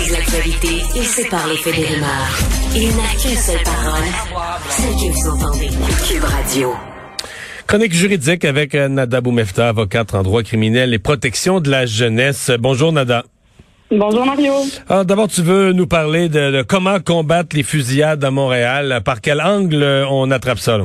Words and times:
Analyse 0.00 0.12
l'actualité 0.12 0.68
et 0.96 1.02
sépare 1.02 1.46
les 1.48 1.56
faits 1.56 1.76
des 1.76 1.84
rumeurs. 1.84 2.38
Il 2.74 2.88
n'a 2.96 3.20
qu'une 3.20 3.36
seule 3.36 3.62
parole, 3.62 4.04
celle 4.68 4.94
que 4.94 5.12
vous 5.12 5.28
entendez. 5.28 5.68
Cube 6.08 6.24
Radio. 6.24 6.74
Chronique 7.66 7.94
juridique 7.94 8.44
avec 8.44 8.74
euh, 8.74 8.88
Nada 8.88 9.20
Boumefta, 9.20 9.68
avocate 9.68 10.14
en 10.14 10.22
droit 10.22 10.42
criminel 10.42 10.92
et 10.94 10.98
protection 10.98 11.60
de 11.60 11.70
la 11.70 11.86
jeunesse. 11.86 12.50
Bonjour 12.58 12.92
Nada. 12.92 13.24
Bonjour 13.90 14.24
Mario. 14.24 14.54
Alors 14.88 15.04
d'abord, 15.04 15.28
tu 15.28 15.42
veux 15.42 15.72
nous 15.72 15.86
parler 15.86 16.28
de, 16.28 16.50
de 16.50 16.62
comment 16.62 17.00
combattre 17.00 17.56
les 17.56 17.62
fusillades 17.62 18.24
à 18.24 18.30
Montréal. 18.30 19.00
Par 19.04 19.20
quel 19.20 19.40
angle 19.40 19.82
euh, 19.82 20.06
on 20.08 20.30
attrape 20.30 20.58
ça? 20.58 20.78
Là? 20.78 20.84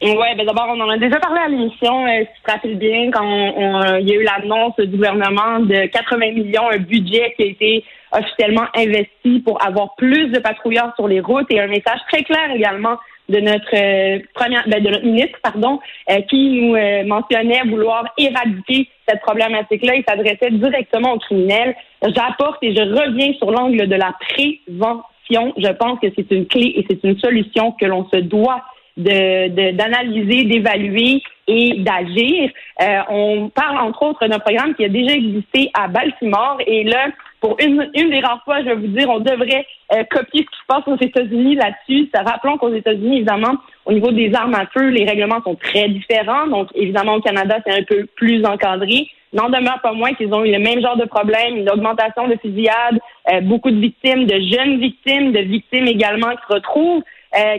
Ouais, 0.00 0.36
ben 0.36 0.46
d'abord, 0.46 0.66
on 0.68 0.80
en 0.80 0.88
a 0.90 0.96
déjà 0.96 1.18
parlé 1.18 1.40
à 1.40 1.48
l'émission, 1.48 2.06
euh, 2.06 2.20
si 2.20 2.26
tu 2.36 2.42
te 2.44 2.50
rappelles 2.52 2.78
bien, 2.78 3.10
quand 3.10 3.24
on- 3.24 3.96
il 3.98 4.08
y 4.08 4.12
a 4.12 4.14
eu 4.14 4.22
l'annonce 4.22 4.76
du 4.78 4.96
gouvernement 4.96 5.58
de 5.58 5.86
80 5.86 6.30
millions, 6.30 6.70
un 6.70 6.78
budget 6.78 7.34
qui 7.36 7.42
a 7.42 7.46
été 7.46 7.84
officiellement 8.12 8.66
investi 8.76 9.40
pour 9.40 9.60
avoir 9.66 9.96
plus 9.96 10.28
de 10.28 10.38
patrouilleurs 10.38 10.92
sur 10.94 11.08
les 11.08 11.18
routes 11.18 11.50
et 11.50 11.60
un 11.60 11.66
message 11.66 11.98
très 12.12 12.22
clair 12.22 12.48
également 12.54 12.96
de 13.28 13.40
notre 13.40 13.74
euh, 13.74 14.20
première, 14.34 14.68
ben, 14.68 14.80
de 14.82 14.88
notre 14.88 15.04
ministre, 15.04 15.38
pardon, 15.42 15.80
euh, 16.10 16.20
qui 16.30 16.60
nous 16.60 16.76
euh, 16.76 17.04
mentionnait 17.04 17.62
vouloir 17.66 18.04
éradiquer 18.16 18.88
cette 19.06 19.20
problématique-là. 19.20 19.96
Il 19.96 20.04
s'adressait 20.08 20.50
directement 20.52 21.14
aux 21.14 21.18
criminels. 21.18 21.74
J'apporte 22.02 22.58
et 22.62 22.74
je 22.74 22.82
reviens 22.82 23.32
sur 23.34 23.50
l'angle 23.50 23.88
de 23.88 23.96
la 23.96 24.14
prévention. 24.20 25.52
Je 25.58 25.72
pense 25.72 25.98
que 25.98 26.06
c'est 26.16 26.30
une 26.30 26.46
clé 26.46 26.72
et 26.76 26.86
c'est 26.88 27.02
une 27.02 27.18
solution 27.18 27.72
que 27.72 27.84
l'on 27.84 28.08
se 28.10 28.16
doit 28.18 28.62
de- 28.98 29.48
de- 29.48 29.70
d'analyser, 29.76 30.44
d'évaluer 30.44 31.22
et 31.46 31.78
d'agir. 31.78 32.50
Euh, 32.82 33.00
on 33.08 33.48
parle 33.48 33.78
entre 33.78 34.02
autres 34.02 34.26
d'un 34.26 34.38
programme 34.38 34.74
qui 34.74 34.84
a 34.84 34.88
déjà 34.90 35.14
existé 35.14 35.70
à 35.72 35.88
Baltimore 35.88 36.58
et 36.66 36.84
là, 36.84 37.06
pour 37.40 37.56
une, 37.60 37.88
une 37.94 38.10
des 38.10 38.20
rares 38.20 38.42
fois, 38.44 38.58
je 38.60 38.64
vais 38.64 38.74
vous 38.74 38.88
dire, 38.88 39.08
on 39.08 39.20
devrait 39.20 39.64
euh, 39.94 40.02
copier 40.10 40.44
ce 40.44 40.50
qui 40.50 40.60
se 40.60 40.66
passe 40.66 40.86
aux 40.88 41.00
États-Unis 41.00 41.54
là-dessus. 41.54 42.10
Ça, 42.12 42.22
rappelons 42.22 42.58
qu'aux 42.58 42.74
États-Unis, 42.74 43.18
évidemment, 43.18 43.54
au 43.86 43.92
niveau 43.92 44.10
des 44.10 44.34
armes 44.34 44.56
à 44.56 44.66
feu, 44.66 44.88
les 44.88 45.04
règlements 45.04 45.40
sont 45.44 45.54
très 45.54 45.88
différents. 45.88 46.48
Donc, 46.48 46.68
évidemment, 46.74 47.14
au 47.14 47.20
Canada, 47.20 47.58
c'est 47.64 47.78
un 47.80 47.84
peu 47.84 48.06
plus 48.16 48.44
encadré. 48.44 49.08
N'en 49.32 49.50
demeure 49.50 49.80
pas 49.82 49.92
moins 49.92 50.14
qu'ils 50.14 50.34
ont 50.34 50.44
eu 50.44 50.50
le 50.50 50.58
même 50.58 50.80
genre 50.82 50.96
de 50.96 51.04
problème, 51.04 51.56
une 51.58 51.70
augmentation 51.70 52.26
de 52.26 52.36
fusillades, 52.42 52.98
euh, 53.32 53.40
beaucoup 53.42 53.70
de 53.70 53.78
victimes, 53.78 54.24
de 54.26 54.34
jeunes 54.52 54.80
victimes, 54.80 55.32
de 55.32 55.40
victimes 55.40 55.86
également 55.86 56.30
qui 56.30 56.42
se 56.48 56.54
retrouvent 56.54 57.02
euh. 57.36 57.58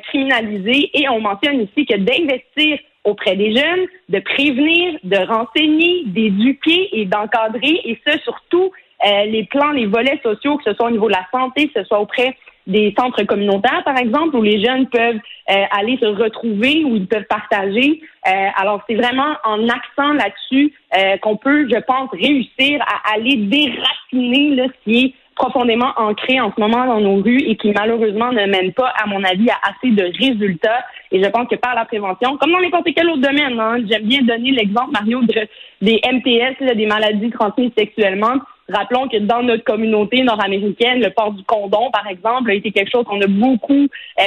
Et 0.94 1.10
on 1.10 1.20
mentionne 1.20 1.62
ici 1.62 1.86
que 1.86 1.98
d'investir 1.98 2.80
auprès 3.04 3.36
des 3.36 3.56
jeunes, 3.56 3.86
de 4.10 4.20
prévenir, 4.20 5.00
de 5.04 5.18
renseigner, 5.18 6.04
d'éduquer 6.06 6.90
et 6.94 7.06
d'encadrer, 7.06 7.82
et 7.84 8.00
ce, 8.06 8.18
surtout 8.20 8.72
euh, 9.06 9.26
les 9.26 9.46
plans, 9.46 9.72
les 9.72 9.86
volets 9.86 10.20
sociaux, 10.22 10.58
que 10.58 10.64
ce 10.66 10.74
soit 10.74 10.88
au 10.88 10.92
niveau 10.92 11.08
de 11.08 11.14
la 11.14 11.26
santé, 11.32 11.70
que 11.70 11.82
ce 11.82 11.88
soit 11.88 12.00
auprès 12.00 12.36
des 12.68 12.94
centres 12.98 13.24
communautaires, 13.24 13.84
par 13.84 13.98
exemple, 13.98 14.36
où 14.36 14.44
les 14.44 14.64
jeunes 14.64 14.88
peuvent 14.88 15.20
euh, 15.50 15.64
aller 15.72 15.98
se 16.00 16.06
retrouver, 16.06 16.84
où 16.86 16.96
ils 16.96 17.08
peuvent 17.08 17.26
partager. 17.28 18.02
Euh, 18.28 18.48
alors, 18.56 18.84
c'est 18.88 18.96
vraiment 18.96 19.36
en 19.44 19.68
accent 19.68 20.14
là-dessus 20.14 20.74
euh, 20.96 21.18
qu'on 21.18 21.36
peut, 21.36 21.68
je 21.68 21.80
pense, 21.80 22.10
réussir 22.12 22.80
à 22.82 23.14
aller 23.16 23.38
déraciner 23.38 24.56
là, 24.56 24.66
ce 24.68 24.84
qui 24.84 25.06
est 25.06 25.14
profondément 25.40 25.92
ancré 25.96 26.40
en 26.42 26.52
ce 26.54 26.60
moment 26.60 26.86
dans 26.86 27.00
nos 27.00 27.24
rues 27.24 27.42
et 27.48 27.56
qui 27.56 27.72
malheureusement 27.72 28.32
ne 28.32 28.46
mène 28.46 28.74
pas, 28.74 28.92
à 29.02 29.08
mon 29.08 29.24
avis, 29.24 29.50
à 29.50 29.58
assez 29.70 29.92
de 29.96 30.04
résultats. 30.20 30.84
Et 31.12 31.24
je 31.24 31.30
pense 31.30 31.48
que 31.48 31.56
par 31.56 31.74
la 31.76 31.86
prévention, 31.86 32.38
comme 32.38 32.52
dans 32.52 32.60
n'importe 32.60 32.90
quel 32.96 33.10
autre 33.10 33.22
domaine, 33.22 33.58
hein, 33.60 33.78
j'aime 33.90 34.04
bien 34.04 34.22
donner 34.22 34.52
l'exemple, 34.52 34.92
Mario, 34.92 35.22
de- 35.24 35.48
des 35.82 36.00
MTS, 36.04 36.76
des 36.76 36.86
maladies 36.86 37.32
transmises 37.32 37.72
sexuellement. 37.78 38.36
Rappelons 38.72 39.08
que 39.08 39.18
dans 39.18 39.42
notre 39.42 39.64
communauté 39.64 40.22
nord-américaine, 40.22 41.00
le 41.02 41.10
port 41.10 41.32
du 41.32 41.44
condom, 41.44 41.90
par 41.92 42.06
exemple, 42.08 42.52
a 42.52 42.54
été 42.54 42.72
quelque 42.72 42.92
chose 42.92 43.06
qu'on 43.06 43.22
a 43.22 43.28
beaucoup 43.28 43.88
euh, 44.20 44.24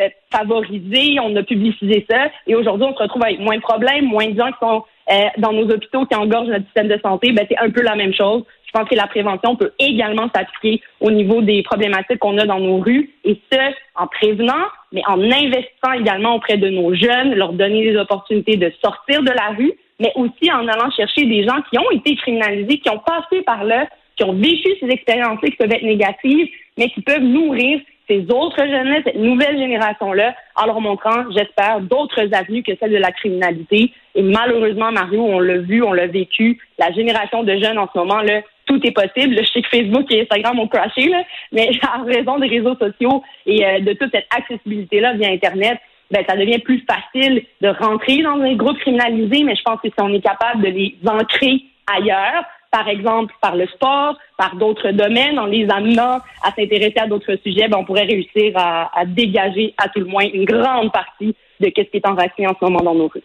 euh, 0.00 0.08
favorisé, 0.32 1.18
on 1.20 1.34
a 1.36 1.42
publicisé 1.42 2.06
ça, 2.08 2.28
et 2.46 2.54
aujourd'hui, 2.54 2.86
on 2.88 2.96
se 2.96 3.02
retrouve 3.02 3.24
avec 3.24 3.40
moins 3.40 3.56
de 3.56 3.60
problèmes, 3.60 4.06
moins 4.06 4.28
de 4.28 4.38
gens 4.38 4.46
qui 4.52 4.58
sont 4.60 4.84
euh, 5.10 5.14
dans 5.36 5.52
nos 5.52 5.68
hôpitaux 5.70 6.06
qui 6.06 6.14
engorgent 6.16 6.48
notre 6.48 6.64
système 6.64 6.88
de 6.88 6.98
santé. 7.02 7.32
Ben, 7.32 7.44
c'est 7.50 7.58
un 7.58 7.68
peu 7.70 7.82
la 7.82 7.94
même 7.94 8.14
chose. 8.14 8.44
Pense 8.74 8.88
que 8.88 8.96
la 8.96 9.06
prévention 9.06 9.54
peut 9.54 9.70
également 9.78 10.28
s'appliquer 10.34 10.82
au 11.00 11.12
niveau 11.12 11.40
des 11.42 11.62
problématiques 11.62 12.18
qu'on 12.18 12.36
a 12.38 12.44
dans 12.44 12.58
nos 12.58 12.78
rues, 12.78 13.08
et 13.24 13.40
ce, 13.52 13.58
en 13.94 14.08
prévenant, 14.08 14.64
mais 14.90 15.02
en 15.06 15.22
investissant 15.22 15.92
également 15.96 16.34
auprès 16.34 16.56
de 16.56 16.68
nos 16.70 16.92
jeunes, 16.92 17.34
leur 17.34 17.52
donner 17.52 17.84
des 17.84 17.96
opportunités 17.96 18.56
de 18.56 18.72
sortir 18.84 19.22
de 19.22 19.30
la 19.30 19.54
rue, 19.56 19.72
mais 20.00 20.10
aussi 20.16 20.50
en 20.52 20.66
allant 20.66 20.90
chercher 20.90 21.24
des 21.24 21.44
gens 21.44 21.62
qui 21.70 21.78
ont 21.78 21.90
été 21.92 22.16
criminalisés, 22.16 22.78
qui 22.78 22.90
ont 22.90 22.98
passé 22.98 23.42
par 23.42 23.62
là, 23.62 23.86
qui 24.16 24.24
ont 24.24 24.32
vécu 24.32 24.68
ces 24.80 24.88
expériences-là 24.88 25.48
qui 25.48 25.56
peuvent 25.56 25.72
être 25.72 25.84
négatives, 25.84 26.48
mais 26.76 26.88
qui 26.88 27.00
peuvent 27.02 27.22
nourrir 27.22 27.80
ces 28.08 28.26
autres 28.30 28.58
jeunes 28.58 29.02
cette 29.04 29.16
nouvelle 29.16 29.58
génération-là, 29.58 30.34
en 30.56 30.66
leur 30.66 30.80
montrant, 30.80 31.30
j'espère, 31.30 31.80
d'autres 31.80 32.34
avenues 32.34 32.62
que 32.62 32.72
celles 32.78 32.92
de 32.92 32.96
la 32.96 33.12
criminalité. 33.12 33.92
Et 34.14 34.22
malheureusement, 34.22 34.92
Mario, 34.92 35.22
on 35.22 35.40
l'a 35.40 35.58
vu, 35.58 35.82
on 35.82 35.92
l'a 35.92 36.06
vécu, 36.06 36.58
la 36.78 36.92
génération 36.92 37.42
de 37.42 37.56
jeunes 37.56 37.78
en 37.78 37.88
ce 37.92 37.98
moment, 37.98 38.20
là, 38.20 38.42
tout 38.66 38.80
est 38.86 38.92
possible. 38.92 39.36
Je 39.38 39.50
sais 39.50 39.62
que 39.62 39.68
Facebook 39.68 40.10
et 40.10 40.22
Instagram 40.22 40.58
ont 40.58 40.68
crashé, 40.68 41.08
là, 41.08 41.22
mais 41.52 41.70
en 41.96 42.04
raison 42.04 42.38
des 42.38 42.48
réseaux 42.48 42.76
sociaux 42.76 43.22
et 43.46 43.64
euh, 43.64 43.80
de 43.80 43.92
toute 43.94 44.10
cette 44.12 44.28
accessibilité-là 44.36 45.14
via 45.14 45.30
Internet, 45.30 45.78
ben, 46.10 46.22
ça 46.28 46.36
devient 46.36 46.58
plus 46.58 46.84
facile 46.86 47.44
de 47.60 47.68
rentrer 47.68 48.22
dans 48.22 48.40
un 48.40 48.54
groupe 48.54 48.78
criminalisé, 48.78 49.42
mais 49.42 49.56
je 49.56 49.62
pense 49.62 49.80
que 49.80 49.88
si 49.88 50.00
on 50.00 50.12
est 50.12 50.20
capable 50.20 50.62
de 50.62 50.68
les 50.68 50.94
ancrer 51.06 51.64
ailleurs, 51.86 52.44
par 52.74 52.88
exemple 52.88 53.32
par 53.40 53.54
le 53.54 53.68
sport, 53.68 54.18
par 54.36 54.56
d'autres 54.56 54.90
domaines, 54.90 55.38
en 55.38 55.46
les 55.46 55.68
amenant 55.70 56.18
à 56.42 56.50
s'intéresser 56.56 56.98
à 56.98 57.06
d'autres 57.06 57.36
sujets, 57.44 57.68
ben, 57.68 57.78
on 57.78 57.84
pourrait 57.84 58.02
réussir 58.02 58.52
à, 58.56 59.04
dégager 59.06 59.74
à 59.78 59.88
tout 59.88 60.00
le 60.00 60.06
moins 60.06 60.24
une 60.24 60.44
grande 60.44 60.90
partie 60.90 61.36
de 61.60 61.66
ce 61.66 61.82
qui 61.82 61.96
est 61.98 62.06
enraciné 62.06 62.48
en 62.48 62.56
ce 62.58 62.64
moment 62.64 62.80
dans 62.80 62.96
nos 62.96 63.06
rues. 63.06 63.22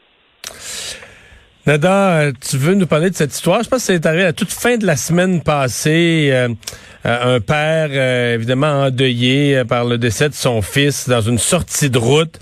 Nada, 1.65 2.19
euh, 2.19 2.31
tu 2.47 2.57
veux 2.57 2.75
nous 2.75 2.85
parler 2.85 3.09
de 3.09 3.15
cette 3.15 3.33
histoire? 3.33 3.63
Je 3.63 3.69
pense 3.69 3.87
que 3.87 3.93
c'est 3.93 4.05
arrivé 4.05 4.23
à 4.23 4.33
toute 4.33 4.51
fin 4.51 4.77
de 4.77 4.85
la 4.85 4.95
semaine 4.95 5.41
passée. 5.41 6.29
euh, 6.31 6.49
euh, 7.07 7.37
un 7.37 7.39
père, 7.39 7.89
euh, 7.91 8.35
évidemment, 8.35 8.83
endeuillé 8.85 9.63
par 9.67 9.83
le 9.83 9.97
décès 9.97 10.29
de 10.29 10.35
son 10.35 10.61
fils 10.61 11.09
dans 11.09 11.21
une 11.21 11.39
sortie 11.39 11.89
de 11.89 11.97
route, 11.97 12.39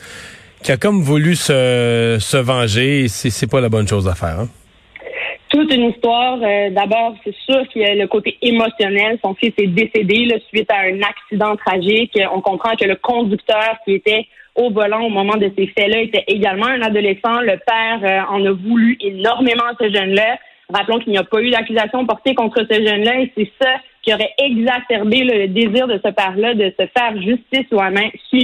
qui 0.62 0.74
a 0.74 0.78
comme 0.78 1.01
voulu 1.03 1.35
se, 1.35 2.18
se 2.19 2.38
venger. 2.38 3.07
c'est 3.07 3.47
pas 3.47 3.62
la 3.62 3.69
bonne 3.69 3.88
chose 3.88 4.09
à 4.09 4.16
faire. 4.16 4.41
Hein? 4.41 4.50
Toute 5.50 5.74
une 5.74 5.90
histoire. 5.90 6.40
Euh, 6.41 6.69
D'abord, 6.72 7.16
c'est 7.24 7.35
sûr 7.35 7.68
qu'il 7.69 7.81
y 7.81 7.85
a 7.85 7.96
le 7.96 8.08
côté 8.08 8.38
émotionnel. 8.41 9.19
Son 9.24 9.34
fils 9.35 9.53
est 9.58 9.68
décédé 9.68 10.25
là, 10.25 10.38
suite 10.47 10.72
à 10.72 10.80
un 10.80 11.02
accident 11.02 11.56
tragique. 11.56 12.18
On 12.34 12.41
comprend 12.41 12.75
que 12.75 12.85
le 12.85 12.96
conducteur 12.96 13.78
qui 13.86 13.94
était 13.94 14.28
au 14.56 14.72
volant 14.72 15.06
au 15.06 15.09
moment 15.09 15.38
de 15.38 15.52
ces 15.56 15.68
faits-là 15.68 16.02
était 16.02 16.24
également 16.28 16.66
un 16.66 16.81
adolescent. 16.81 17.41
Le 17.41 17.57
père 17.66 18.00
euh, 18.03 18.34
en 18.34 18.44
a 18.46 18.52
voulu 18.52 18.97
énormément 19.02 19.66
à 19.66 19.75
ce 19.80 19.91
jeune-là. 19.91 20.38
Rappelons 20.74 21.00
qu'il 21.00 21.13
n'y 21.13 21.18
a 21.18 21.24
pas 21.24 21.41
eu 21.41 21.50
d'accusation 21.50 22.06
portée 22.06 22.36
contre 22.36 22.66
ce 22.69 22.74
jeune-là 22.74 23.21
et 23.21 23.31
c'est 23.38 23.51
ça 23.62 23.71
qui 24.01 24.13
aurait 24.13 24.33
exacerbé 24.38 25.24
le 25.24 25.48
désir 25.48 25.88
de 25.88 26.00
ce 26.04 26.12
père-là 26.12 26.54
de 26.56 26.74
se 26.77 26.86
faire 26.88 27.21
justice 27.21 27.68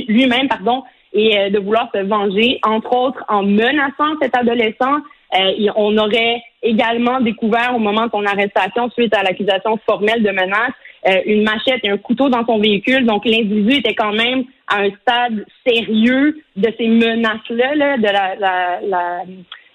lui-même, 0.07 0.47
pardon, 0.47 0.83
et 1.13 1.37
euh, 1.37 1.49
de 1.49 1.59
vouloir 1.59 1.89
se 1.93 1.99
venger, 1.99 2.59
entre 2.63 2.95
autres 2.95 3.23
en 3.27 3.43
menaçant 3.43 4.17
cet 4.21 4.35
adolescent. 4.37 4.99
Euh, 5.35 5.71
on 5.75 5.97
aurait 5.97 6.41
également 6.61 7.19
découvert 7.19 7.73
au 7.75 7.79
moment 7.79 8.05
de 8.05 8.11
son 8.11 8.25
arrestation, 8.25 8.89
suite 8.91 9.15
à 9.15 9.23
l'accusation 9.23 9.77
formelle 9.85 10.21
de 10.23 10.29
menace, 10.29 10.71
euh, 11.07 11.21
une 11.25 11.43
machette 11.43 11.83
et 11.83 11.89
un 11.89 11.97
couteau 11.97 12.29
dans 12.29 12.45
son 12.45 12.59
véhicule. 12.59 13.05
Donc 13.05 13.25
l'individu 13.25 13.77
était 13.77 13.95
quand 13.95 14.13
même 14.13 14.43
à 14.67 14.81
un 14.81 14.89
stade 15.01 15.45
sérieux 15.65 16.37
de 16.55 16.69
ces 16.77 16.87
menaces-là, 16.87 17.75
là, 17.75 17.97
de 17.97 18.03
la, 18.03 18.35
la, 18.35 18.79
la- 18.87 19.23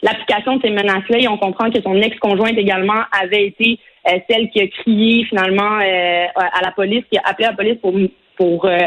l'application 0.02 0.56
de 0.56 0.62
ces 0.62 0.70
menaces-là. 0.70 1.19
Et 1.19 1.28
on 1.28 1.38
comprend 1.38 1.70
que 1.70 1.82
son 1.82 1.94
ex-conjointe 1.96 2.56
également 2.56 3.02
avait 3.20 3.46
été 3.46 3.78
euh, 4.08 4.19
celle 4.31 4.49
qui 4.50 4.61
a 4.61 4.69
crié 4.69 5.25
finalement 5.25 5.78
euh, 5.81 6.25
à 6.37 6.62
la 6.62 6.70
police, 6.70 7.04
qui 7.11 7.19
a 7.19 7.22
appelé 7.25 7.49
la 7.49 7.54
police 7.54 7.78
pour 7.82 7.94
pour 8.37 8.64
euh, 8.66 8.78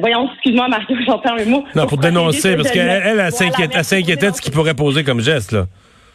voyons, 0.00 0.28
excuse-moi 0.32 0.68
Mario, 0.68 0.96
j'en 1.06 1.18
perds 1.18 1.36
le 1.36 1.44
mot. 1.46 1.64
Non, 1.74 1.86
pour 1.86 1.98
dénoncer, 1.98 2.52
ce 2.52 2.56
parce 2.56 2.70
qu'elle, 2.72 2.88
elle, 2.88 3.32
s'inquiétait 3.84 4.30
de 4.30 4.34
ce 4.34 4.40
qu'il 4.42 4.52
pourrait 4.52 4.74
poser 4.74 5.04
comme 5.04 5.20
geste. 5.20 5.52
Là. 5.52 5.66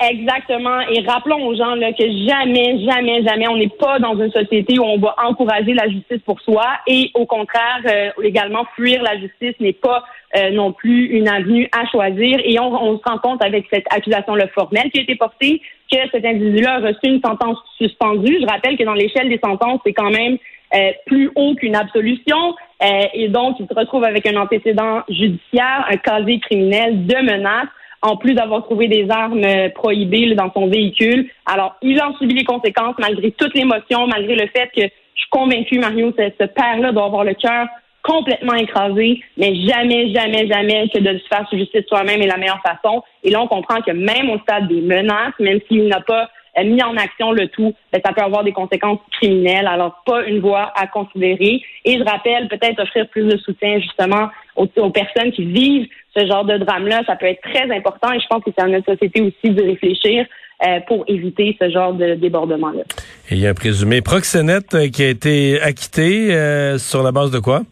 Exactement. 0.02 0.82
Et 0.92 1.02
rappelons 1.08 1.46
aux 1.46 1.56
gens 1.56 1.76
là, 1.76 1.94
que 1.94 2.04
jamais, 2.28 2.84
jamais, 2.86 3.24
jamais, 3.24 3.48
on 3.48 3.56
n'est 3.56 3.70
pas 3.70 3.98
dans 4.00 4.20
une 4.20 4.32
société 4.32 4.78
où 4.78 4.84
on 4.84 4.98
va 4.98 5.16
encourager 5.26 5.74
la 5.74 5.88
justice 5.88 6.22
pour 6.26 6.42
soi 6.42 6.66
et 6.86 7.12
au 7.14 7.26
contraire, 7.26 7.82
euh, 7.86 8.10
également, 8.22 8.66
fuir 8.76 9.02
la 9.02 9.18
justice 9.18 9.56
n'est 9.60 9.74
pas 9.74 10.04
euh, 10.36 10.52
non 10.52 10.74
plus 10.74 11.06
une 11.06 11.30
avenue 11.30 11.70
à 11.72 11.86
choisir. 11.88 12.40
Et 12.44 12.60
on, 12.60 12.74
on, 12.74 12.98
se 12.98 13.04
rend 13.06 13.20
compte 13.20 13.44
avec 13.44 13.68
cette 13.72 13.86
accusation-là 13.90 14.48
formelle 14.50 14.92
qui 14.92 15.00
a 15.00 15.04
été 15.04 15.16
portée 15.16 15.62
que 15.90 15.98
cet 16.12 16.26
individu-là 16.26 16.76
a 16.76 16.80
reçu 16.80 17.00
une 17.06 17.22
sentence 17.22 17.58
suspendue. 17.78 18.38
Je 18.42 18.48
rappelle 18.48 18.78
que 18.78 18.84
dans 18.84 18.94
l'échelle 18.94 19.30
des 19.30 19.40
sentences, 19.42 19.80
c'est 19.86 19.94
quand 19.94 20.12
même 20.12 20.38
euh, 20.76 20.92
plus 21.06 21.32
haut 21.36 21.56
qu'une 21.56 21.76
absolution. 21.76 22.56
et 23.14 23.30
donc, 23.30 23.56
il 23.60 23.68
se 23.68 23.74
retrouve 23.74 24.04
avec 24.04 24.26
un 24.28 24.36
antécédent 24.36 25.04
judiciaire, 25.08 25.88
un 25.90 25.96
casier 25.98 26.40
criminel 26.42 27.06
de 27.06 27.16
menaces 27.16 27.70
en 28.02 28.18
plus 28.18 28.34
d'avoir 28.34 28.64
trouvé 28.64 28.88
des 28.88 29.10
armes 29.10 29.44
euh, 29.44 29.70
prohibées 29.70 30.34
dans 30.36 30.52
son 30.54 30.68
véhicule. 30.68 31.30
Alors, 31.46 31.76
il 31.82 32.02
en 32.02 32.16
subit 32.18 32.36
les 32.36 32.44
conséquences 32.44 32.96
malgré 33.00 33.32
toute 33.32 33.54
l'émotion, 33.56 34.08
malgré 34.08 34.36
le 34.36 34.48
fait 34.48 34.70
que 34.76 34.82
je 34.82 35.22
suis 35.22 35.30
convaincue, 35.30 35.80
Mario, 35.80 36.12
que 36.12 36.24
ce 36.40 36.46
père-là 36.46 36.92
doit 36.92 37.06
avoir 37.06 37.24
le 37.24 37.34
cœur 37.34 37.68
complètement 38.06 38.54
écrasé, 38.54 39.24
mais 39.36 39.56
jamais, 39.68 40.14
jamais, 40.14 40.48
jamais 40.48 40.88
que 40.94 41.00
de 41.00 41.18
se 41.18 41.28
faire 41.28 41.48
justice 41.52 41.86
soi-même 41.88 42.22
est 42.22 42.28
la 42.28 42.38
meilleure 42.38 42.62
façon. 42.62 43.02
Et 43.24 43.32
là, 43.32 43.42
on 43.42 43.48
comprend 43.48 43.82
que 43.82 43.92
même 43.92 44.30
au 44.30 44.38
stade 44.40 44.68
des 44.68 44.82
menaces, 44.82 45.34
même 45.40 45.60
s'il 45.68 45.88
n'a 45.88 46.02
pas 46.02 46.30
mis 46.64 46.82
en 46.82 46.96
action 46.98 47.32
le 47.32 47.48
tout, 47.48 47.74
ben, 47.92 48.02
ça 48.06 48.14
peut 48.14 48.24
avoir 48.24 48.44
des 48.44 48.52
conséquences 48.52 49.00
criminelles. 49.12 49.68
Alors, 49.68 50.02
pas 50.06 50.26
une 50.26 50.40
voie 50.40 50.72
à 50.76 50.88
considérer. 50.88 51.62
Et 51.84 51.98
je 51.98 52.04
rappelle, 52.04 52.48
peut-être 52.48 52.82
offrir 52.82 53.08
plus 53.10 53.26
de 53.26 53.38
soutien 53.38 53.80
justement 53.80 54.30
aux, 54.56 54.68
personnes 54.90 55.32
qui 55.32 55.46
vivent 55.46 55.88
ce 56.16 56.26
genre 56.26 56.46
de 56.46 56.58
drame-là. 56.58 57.02
Ça 57.06 57.16
peut 57.16 57.26
être 57.26 57.42
très 57.42 57.70
important 57.76 58.12
et 58.14 58.20
je 58.20 58.28
pense 58.28 58.44
que 58.44 58.52
c'est 58.58 58.64
à 58.64 58.68
notre 58.68 58.94
société 58.94 59.22
aussi 59.22 59.54
de 59.54 59.64
réfléchir 59.64 60.26
euh, 60.66 60.80
pour 60.88 61.04
éviter 61.08 61.58
ce 61.60 61.70
genre 61.70 61.94
de 61.94 62.16
débordement-là. 62.16 62.84
il 63.30 63.40
y 63.40 63.46
a 63.46 63.50
un 63.50 63.54
présumé 63.54 64.02
proxénète 64.02 64.74
euh, 64.74 64.88
qui 64.88 65.04
a 65.04 65.10
été 65.10 65.62
acquitté 65.62 66.30
sur 66.78 67.04
la 67.04 67.12
base 67.12 67.32
de 67.32 67.40
quoi? 67.40 67.64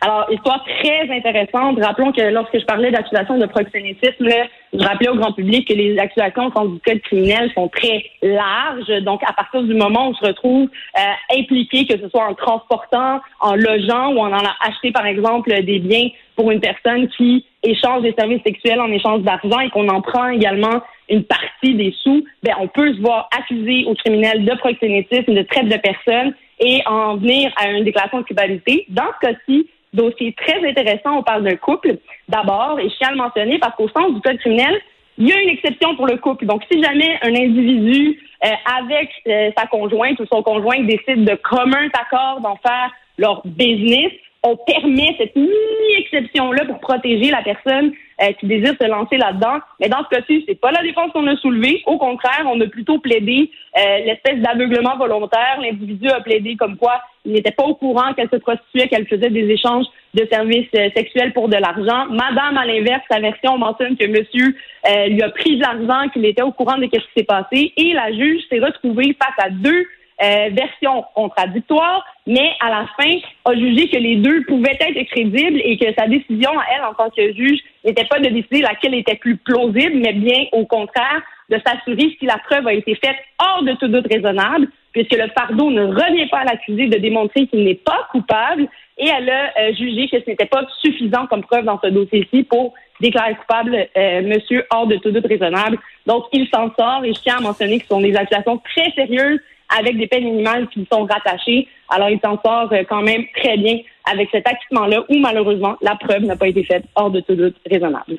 Alors, 0.00 0.26
histoire 0.30 0.64
très 0.64 1.10
intéressante. 1.10 1.78
Rappelons 1.82 2.12
que 2.12 2.22
lorsque 2.22 2.58
je 2.58 2.64
parlais 2.64 2.90
d'accusations 2.90 3.38
de 3.38 3.46
proxénétisme, 3.46 4.28
je 4.72 4.84
rappelais 4.84 5.08
au 5.08 5.16
grand 5.16 5.32
public 5.32 5.68
que 5.68 5.74
les 5.74 5.98
accusations 5.98 6.50
au 6.54 6.68
du 6.68 6.80
code 6.80 7.00
criminel 7.02 7.50
sont 7.54 7.68
très 7.68 8.04
larges. 8.22 9.02
Donc, 9.02 9.22
à 9.24 9.32
partir 9.32 9.62
du 9.62 9.74
moment 9.74 10.08
où 10.08 10.10
on 10.10 10.14
se 10.14 10.26
retrouve 10.26 10.68
euh, 10.98 11.38
impliqué, 11.38 11.86
que 11.86 11.98
ce 11.98 12.08
soit 12.08 12.26
en 12.26 12.34
transportant, 12.34 13.20
en 13.40 13.54
logeant 13.54 14.12
ou 14.12 14.18
en 14.18 14.32
allant 14.32 14.50
acheter, 14.60 14.92
par 14.92 15.06
exemple, 15.06 15.50
des 15.62 15.78
biens 15.78 16.08
pour 16.34 16.50
une 16.50 16.60
personne 16.60 17.08
qui 17.16 17.46
échange 17.62 18.02
des 18.02 18.14
services 18.18 18.42
sexuels 18.44 18.80
en 18.80 18.90
échange 18.92 19.22
d'argent 19.22 19.60
et 19.60 19.70
qu'on 19.70 19.88
en 19.88 20.02
prend 20.02 20.28
également 20.28 20.82
une 21.08 21.24
partie 21.24 21.74
des 21.74 21.94
sous, 22.02 22.24
ben, 22.42 22.54
on 22.60 22.68
peut 22.68 22.92
se 22.92 23.00
voir 23.00 23.28
accusé 23.36 23.84
au 23.86 23.94
criminel 23.94 24.44
de 24.44 24.54
proxénétisme, 24.56 25.34
de 25.34 25.42
traite 25.42 25.68
de 25.68 25.76
personnes 25.76 26.34
et 26.58 26.82
en 26.86 27.16
venir 27.16 27.52
à 27.56 27.70
une 27.70 27.84
déclaration 27.84 28.18
de 28.18 28.24
culpabilité. 28.24 28.86
Dans 28.88 29.06
ce 29.20 29.26
cas-ci, 29.26 29.68
dossier 29.96 30.34
très 30.34 30.66
intéressant. 30.68 31.18
On 31.18 31.22
parle 31.22 31.42
d'un 31.42 31.56
couple 31.56 31.96
d'abord, 32.28 32.78
et 32.78 32.88
je 32.88 32.94
tiens 32.96 33.08
à 33.08 33.12
le 33.12 33.18
mentionner 33.18 33.58
parce 33.58 33.74
qu'au 33.76 33.88
sens 33.88 34.14
du 34.14 34.20
code 34.20 34.38
criminel, 34.38 34.80
il 35.18 35.28
y 35.28 35.32
a 35.32 35.40
une 35.40 35.48
exception 35.48 35.96
pour 35.96 36.06
le 36.06 36.18
couple. 36.18 36.46
Donc, 36.46 36.62
si 36.70 36.82
jamais 36.82 37.18
un 37.22 37.34
individu 37.34 38.20
euh, 38.44 38.48
avec 38.78 39.10
euh, 39.26 39.50
sa 39.56 39.66
conjointe 39.66 40.20
ou 40.20 40.26
son 40.26 40.42
conjoint 40.42 40.80
décide 40.80 41.24
de 41.24 41.34
commun 41.36 41.88
accord 41.98 42.40
d'en 42.42 42.56
faire 42.56 42.92
leur 43.18 43.40
business, 43.46 44.12
on 44.46 44.56
permet 44.56 45.14
cette 45.18 45.36
mini-exception-là 45.36 46.64
pour 46.66 46.80
protéger 46.80 47.30
la 47.30 47.42
personne 47.42 47.92
euh, 48.22 48.32
qui 48.40 48.46
désire 48.46 48.74
se 48.80 48.86
lancer 48.86 49.16
là-dedans. 49.16 49.58
Mais 49.80 49.88
dans 49.88 50.04
ce 50.04 50.16
cas-ci, 50.16 50.44
c'est 50.48 50.60
pas 50.60 50.70
la 50.70 50.82
défense 50.82 51.12
qu'on 51.12 51.26
a 51.26 51.36
soulevée. 51.36 51.82
Au 51.86 51.98
contraire, 51.98 52.44
on 52.46 52.60
a 52.60 52.66
plutôt 52.66 52.98
plaidé 52.98 53.50
l'espèce 53.74 54.38
d'aveuglement 54.38 54.96
volontaire. 54.96 55.58
L'individu 55.60 56.08
a 56.08 56.20
plaidé 56.20 56.56
comme 56.56 56.76
quoi 56.76 57.02
il 57.26 57.32
n'était 57.32 57.50
pas 57.50 57.64
au 57.64 57.74
courant 57.74 58.14
qu'elle 58.14 58.30
se 58.30 58.36
prostituait, 58.36 58.88
qu'elle 58.88 59.06
faisait 59.06 59.30
des 59.30 59.50
échanges 59.50 59.86
de 60.14 60.26
services 60.30 60.68
euh, 60.76 60.88
sexuels 60.96 61.32
pour 61.32 61.48
de 61.48 61.56
l'argent. 61.56 62.06
Madame, 62.10 62.56
à 62.56 62.64
l'inverse, 62.64 63.02
sa 63.10 63.18
version 63.18 63.58
mentionne 63.58 63.96
que 63.96 64.06
monsieur 64.06 64.56
euh, 64.88 65.08
lui 65.08 65.22
a 65.22 65.28
pris 65.30 65.56
de 65.56 65.62
l'argent, 65.62 66.08
qu'il 66.10 66.24
était 66.24 66.42
au 66.42 66.52
courant 66.52 66.78
de 66.78 66.84
ce 66.84 66.88
qui 66.88 67.06
s'est 67.16 67.24
passé. 67.24 67.72
Et 67.76 67.92
la 67.92 68.12
juge 68.12 68.42
s'est 68.48 68.60
retrouvée 68.60 69.16
face 69.20 69.44
à 69.44 69.50
deux 69.50 69.86
euh, 70.22 70.48
versions 70.52 71.04
contradictoires, 71.14 72.04
mais 72.26 72.50
à 72.60 72.70
la 72.70 72.86
fin 72.98 73.18
a 73.44 73.54
jugé 73.54 73.88
que 73.88 73.98
les 73.98 74.16
deux 74.16 74.44
pouvaient 74.44 74.78
être 74.80 75.02
crédibles 75.10 75.60
et 75.62 75.76
que 75.76 75.92
sa 75.94 76.06
décision 76.06 76.50
à 76.58 76.64
elle 76.74 76.84
en 76.84 76.94
tant 76.94 77.10
que 77.10 77.34
juge 77.34 77.60
n'était 77.84 78.06
pas 78.06 78.18
de 78.18 78.28
décider 78.28 78.62
laquelle 78.62 78.94
était 78.94 79.16
plus 79.16 79.36
plausible, 79.36 79.96
mais 79.96 80.14
bien 80.14 80.44
au 80.52 80.64
contraire 80.64 81.22
de 81.50 81.60
s'assurer 81.64 82.16
si 82.18 82.26
la 82.26 82.38
preuve 82.38 82.66
a 82.66 82.72
été 82.72 82.94
faite 82.94 83.16
hors 83.40 83.62
de 83.62 83.72
tout 83.72 83.88
doute 83.88 84.06
raisonnable, 84.10 84.68
puisque 84.92 85.12
le 85.12 85.28
fardeau 85.36 85.70
ne 85.70 85.86
revient 85.86 86.28
pas 86.28 86.38
à 86.38 86.44
l'accusé 86.44 86.86
de 86.86 86.98
démontrer 86.98 87.46
qu'il 87.46 87.64
n'est 87.64 87.74
pas 87.74 88.08
coupable, 88.10 88.68
et 88.98 89.08
elle 89.08 89.28
a 89.28 89.52
euh, 89.58 89.74
jugé 89.74 90.08
que 90.08 90.18
ce 90.18 90.30
n'était 90.30 90.46
pas 90.46 90.66
suffisant 90.80 91.26
comme 91.26 91.42
preuve 91.42 91.64
dans 91.64 91.78
ce 91.82 91.88
dossier-ci 91.88 92.44
pour 92.44 92.72
déclarer 93.00 93.34
coupable 93.34 93.86
euh, 93.96 94.22
monsieur 94.22 94.64
hors 94.70 94.86
de 94.86 94.96
tout 94.96 95.10
doute 95.10 95.26
raisonnable. 95.26 95.78
Donc, 96.06 96.24
il 96.32 96.48
s'en 96.48 96.74
sort, 96.74 97.04
et 97.04 97.12
je 97.12 97.20
tiens 97.20 97.36
à 97.36 97.40
mentionner 97.40 97.78
que 97.78 97.84
ce 97.84 97.90
sont 97.90 98.00
des 98.00 98.16
accusations 98.16 98.58
très 98.58 98.90
sérieuses 98.92 99.40
avec 99.78 99.98
des 99.98 100.06
peines 100.06 100.24
minimales 100.24 100.68
qui 100.68 100.86
sont 100.90 101.04
rattachées. 101.04 101.68
Alors, 101.88 102.10
il 102.10 102.20
s'en 102.20 102.40
sort 102.44 102.72
euh, 102.72 102.82
quand 102.88 103.02
même 103.02 103.24
très 103.36 103.56
bien 103.56 103.78
avec 104.10 104.28
cet 104.30 104.46
acquittement-là 104.48 105.04
où, 105.08 105.18
malheureusement, 105.18 105.76
la 105.82 105.96
preuve 105.96 106.22
n'a 106.22 106.36
pas 106.36 106.48
été 106.48 106.64
faite 106.64 106.84
hors 106.94 107.10
de 107.10 107.20
tout 107.20 107.34
doute 107.34 107.56
raisonnable. 107.70 108.16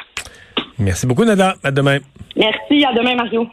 Merci 0.80 1.08
beaucoup, 1.08 1.26
Nada. 1.26 1.56
À 1.64 1.72
demain. 1.72 2.00
Merci. 2.36 2.86
À 2.86 2.94
demain, 2.94 3.16
Mario. 3.16 3.48